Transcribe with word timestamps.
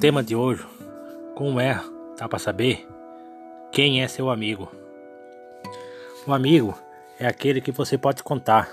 tema 0.00 0.22
de 0.22 0.34
hoje, 0.34 0.64
como 1.34 1.60
é, 1.60 1.78
dá 2.18 2.26
para 2.26 2.38
saber 2.38 2.88
quem 3.70 4.02
é 4.02 4.08
seu 4.08 4.30
amigo. 4.30 4.66
Um 6.26 6.32
amigo 6.32 6.74
é 7.18 7.26
aquele 7.26 7.60
que 7.60 7.70
você 7.70 7.98
pode 7.98 8.22
contar, 8.22 8.70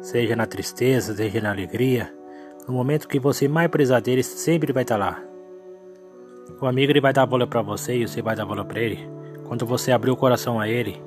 seja 0.00 0.34
na 0.34 0.46
tristeza, 0.46 1.14
seja 1.14 1.42
na 1.42 1.50
alegria, 1.50 2.10
no 2.66 2.72
momento 2.72 3.06
que 3.06 3.18
você 3.18 3.46
mais 3.46 3.68
precisar 3.68 4.00
dele, 4.00 4.22
sempre 4.22 4.72
vai 4.72 4.84
estar 4.84 4.96
lá. 4.96 5.22
O 6.62 6.66
amigo 6.66 6.92
ele 6.92 7.00
vai 7.02 7.12
dar 7.12 7.26
bola 7.26 7.46
para 7.46 7.60
você 7.60 7.98
e 7.98 8.08
você 8.08 8.22
vai 8.22 8.34
dar 8.34 8.46
bola 8.46 8.64
para 8.64 8.80
ele. 8.80 9.06
Quando 9.44 9.66
você 9.66 9.92
abrir 9.92 10.12
o 10.12 10.16
coração 10.16 10.58
a 10.58 10.66
ele, 10.66 10.98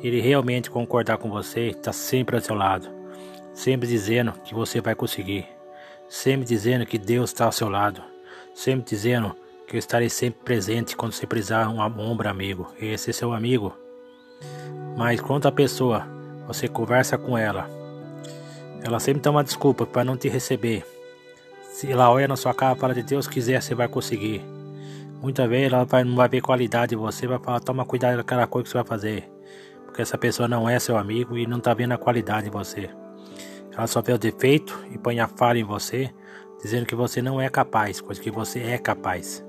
ele 0.00 0.20
realmente 0.20 0.72
concordar 0.72 1.18
com 1.18 1.30
você, 1.30 1.68
está 1.68 1.92
sempre 1.92 2.34
ao 2.34 2.42
seu 2.42 2.56
lado, 2.56 2.88
sempre 3.54 3.86
dizendo 3.86 4.32
que 4.44 4.56
você 4.56 4.80
vai 4.80 4.96
conseguir, 4.96 5.46
sempre 6.08 6.44
dizendo 6.44 6.84
que 6.84 6.98
Deus 6.98 7.30
está 7.30 7.44
ao 7.44 7.52
seu 7.52 7.68
lado 7.68 8.17
sempre 8.54 8.88
dizendo 8.88 9.34
que 9.66 9.76
eu 9.76 9.78
estarei 9.78 10.08
sempre 10.08 10.40
presente 10.44 10.96
quando 10.96 11.12
você 11.12 11.26
precisar 11.26 11.68
um 11.68 11.78
ombro 11.78 12.28
amigo. 12.28 12.72
Esse 12.80 13.10
é 13.10 13.12
seu 13.12 13.32
amigo. 13.32 13.76
Mas 14.96 15.20
quando 15.20 15.46
a 15.46 15.52
pessoa, 15.52 16.06
você 16.46 16.66
conversa 16.66 17.18
com 17.18 17.36
ela, 17.36 17.68
ela 18.82 18.98
sempre 18.98 19.20
dá 19.20 19.30
uma 19.30 19.44
desculpa 19.44 19.84
para 19.84 20.04
não 20.04 20.16
te 20.16 20.28
receber. 20.28 20.84
Se 21.70 21.90
ela 21.90 22.10
olha 22.10 22.26
na 22.26 22.36
sua 22.36 22.54
cara 22.54 22.76
e 22.76 22.80
fala 22.80 22.94
de 22.94 23.02
Deus 23.02 23.28
quiser, 23.28 23.62
você 23.62 23.74
vai 23.74 23.86
conseguir. 23.88 24.42
Muitas 25.20 25.48
vezes 25.48 25.72
ela 25.72 25.86
não 26.04 26.16
vai 26.16 26.28
ver 26.28 26.40
qualidade 26.40 26.94
em 26.94 26.98
você, 26.98 27.26
vai 27.26 27.38
falar, 27.38 27.60
toma 27.60 27.84
cuidado 27.84 28.14
com 28.14 28.20
aquela 28.20 28.46
coisa 28.46 28.64
que 28.64 28.70
você 28.70 28.78
vai 28.78 28.86
fazer. 28.86 29.30
Porque 29.84 30.00
essa 30.00 30.16
pessoa 30.16 30.48
não 30.48 30.68
é 30.68 30.78
seu 30.78 30.96
amigo 30.96 31.36
e 31.36 31.46
não 31.46 31.58
está 31.58 31.74
vendo 31.74 31.92
a 31.92 31.98
qualidade 31.98 32.48
em 32.48 32.50
você. 32.50 32.88
Ela 33.72 33.86
só 33.86 34.00
vê 34.00 34.12
o 34.12 34.18
defeito 34.18 34.78
e 34.90 34.98
põe 34.98 35.20
a 35.20 35.28
falha 35.28 35.58
em 35.58 35.64
você 35.64 36.12
dizendo 36.62 36.86
que 36.86 36.94
você 36.94 37.22
não 37.22 37.40
é 37.40 37.48
capaz, 37.48 38.00
coisa 38.00 38.20
que 38.20 38.30
você 38.30 38.60
é 38.60 38.78
capaz. 38.78 39.44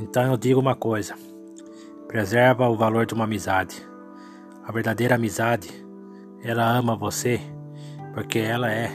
Então 0.00 0.24
eu 0.30 0.36
digo 0.36 0.60
uma 0.60 0.74
coisa: 0.74 1.14
preserva 2.06 2.68
o 2.68 2.76
valor 2.76 3.06
de 3.06 3.14
uma 3.14 3.24
amizade. 3.24 3.86
A 4.64 4.72
verdadeira 4.72 5.14
amizade, 5.14 5.70
ela 6.42 6.64
ama 6.64 6.94
você 6.94 7.40
porque 8.12 8.38
ela 8.38 8.70
é 8.70 8.90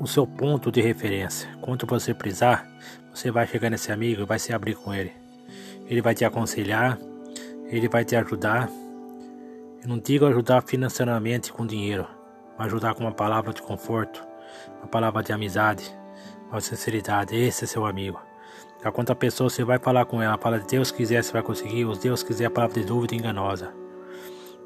o 0.00 0.06
seu 0.06 0.26
ponto 0.26 0.70
de 0.70 0.80
referência. 0.80 1.48
Quando 1.60 1.86
você 1.86 2.14
precisar, 2.14 2.68
você 3.12 3.30
vai 3.30 3.46
chegar 3.46 3.70
nesse 3.70 3.90
amigo 3.90 4.22
e 4.22 4.26
vai 4.26 4.38
se 4.38 4.52
abrir 4.52 4.74
com 4.74 4.94
ele. 4.94 5.12
Ele 5.86 6.02
vai 6.02 6.14
te 6.14 6.24
aconselhar, 6.24 6.98
ele 7.66 7.88
vai 7.88 8.04
te 8.04 8.14
ajudar. 8.14 8.68
Eu 9.82 9.88
não 9.88 9.98
digo 9.98 10.26
ajudar 10.26 10.62
financeiramente 10.62 11.52
com 11.52 11.66
dinheiro, 11.66 12.06
mas 12.58 12.66
ajudar 12.66 12.94
com 12.94 13.04
uma 13.04 13.12
palavra 13.12 13.52
de 13.52 13.62
conforto, 13.62 14.22
uma 14.78 14.86
palavra 14.86 15.22
de 15.22 15.32
amizade, 15.32 15.84
uma 16.50 16.60
sinceridade. 16.60 17.36
Esse 17.36 17.64
é 17.64 17.66
seu 17.66 17.86
amigo. 17.86 18.20
Já 18.82 18.92
quanto 18.92 19.10
a 19.10 19.16
pessoa 19.16 19.50
você 19.50 19.64
vai 19.64 19.78
falar 19.78 20.04
com 20.04 20.22
ela, 20.22 20.38
fala 20.38 20.60
de 20.60 20.66
Deus 20.66 20.90
quiser 20.90 21.22
você 21.22 21.32
vai 21.32 21.42
conseguir, 21.42 21.84
os 21.84 21.98
Deus 21.98 22.22
quiser 22.22 22.46
a 22.46 22.50
palavra 22.50 22.80
de 22.80 22.86
dúvida 22.86 23.14
enganosa. 23.14 23.74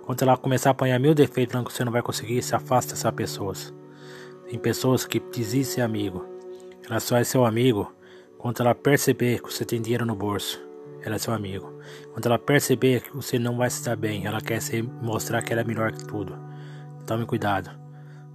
Quando 0.05 0.22
ela 0.22 0.36
começar 0.36 0.70
a 0.70 0.72
apanhar 0.72 0.98
mil 0.98 1.14
defeitos 1.14 1.62
você 1.62 1.84
não 1.84 1.92
vai 1.92 2.03
conseguir, 2.03 2.42
se 2.42 2.55
afasta 2.55 2.92
dessas 2.92 3.12
pessoas. 3.12 3.75
Tem 4.48 4.58
pessoas 4.58 5.06
que 5.06 5.19
dizem 5.33 5.64
ser 5.64 5.80
amigo. 5.80 6.27
Ela 6.88 7.00
só 7.00 7.16
é 7.16 7.25
seu 7.25 7.47
amigo 7.47 7.91
quando 8.36 8.60
ela 8.60 8.75
perceber 8.75 9.41
que 9.41 9.50
você 9.50 9.64
tem 9.64 9.80
dinheiro 9.80 10.05
no 10.05 10.14
bolso. 10.14 10.60
Ela 11.00 11.14
é 11.14 11.19
seu 11.19 11.33
amigo. 11.33 11.72
Quando 12.12 12.27
ela 12.27 12.38
perceber 12.38 13.03
que 13.03 13.14
você 13.14 13.38
não 13.38 13.56
vai 13.56 13.70
se 13.70 13.84
dar 13.84 13.97
bem, 13.97 14.27
ela 14.27 14.41
quer 14.41 14.60
se 14.60 14.83
mostrar 14.83 15.41
que 15.42 15.53
ela 15.53 15.62
é 15.62 15.64
melhor 15.64 15.92
que 15.92 16.05
tudo. 16.05 16.38
Tome 17.06 17.25
cuidado. 17.25 17.70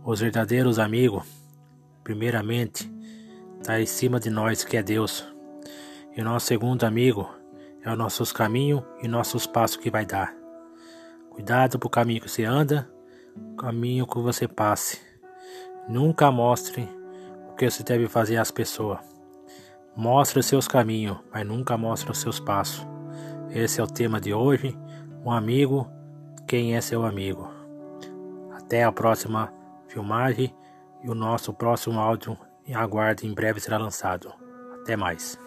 Os 0.07 0.21
verdadeiros 0.21 0.79
amigos 0.79 1.23
primeiramente, 2.07 2.89
está 3.59 3.81
em 3.81 3.85
cima 3.85 4.17
de 4.17 4.29
nós, 4.29 4.63
que 4.63 4.77
é 4.77 4.81
Deus. 4.81 5.27
E 6.15 6.21
o 6.21 6.23
nosso 6.23 6.45
segundo 6.45 6.85
amigo 6.85 7.29
é 7.83 7.91
os 7.91 7.97
nossos 7.97 8.31
caminhos 8.31 8.81
e 9.03 9.09
nossos 9.09 9.45
passos 9.45 9.75
que 9.75 9.91
vai 9.91 10.05
dar. 10.05 10.33
Cuidado 11.29 11.77
para 11.77 11.87
o 11.87 11.89
caminho 11.89 12.21
que 12.21 12.31
você 12.31 12.45
anda, 12.45 12.89
o 13.35 13.57
caminho 13.57 14.07
que 14.07 14.17
você 14.19 14.47
passe. 14.47 15.01
Nunca 15.89 16.31
mostre 16.31 16.87
o 17.49 17.55
que 17.55 17.69
você 17.69 17.83
deve 17.83 18.07
fazer 18.07 18.37
às 18.37 18.51
pessoas. 18.51 18.99
Mostre 19.93 20.39
os 20.39 20.45
seus 20.45 20.65
caminhos, 20.65 21.17
mas 21.33 21.45
nunca 21.45 21.77
mostre 21.77 22.09
os 22.09 22.19
seus 22.19 22.39
passos. 22.39 22.87
Esse 23.49 23.81
é 23.81 23.83
o 23.83 23.87
tema 23.87 24.21
de 24.21 24.33
hoje. 24.33 24.79
Um 25.25 25.29
amigo, 25.31 25.91
quem 26.47 26.73
é 26.73 26.79
seu 26.79 27.03
amigo? 27.03 27.51
Até 28.53 28.85
a 28.85 28.93
próxima 28.93 29.56
filmagem 29.97 30.55
e 31.03 31.09
o 31.09 31.15
nosso 31.15 31.51
próximo 31.51 31.99
áudio 31.99 32.37
aguarde 32.73 33.25
em 33.25 33.33
breve 33.33 33.59
será 33.59 33.77
lançado. 33.77 34.31
Até 34.81 34.95
mais. 34.95 35.39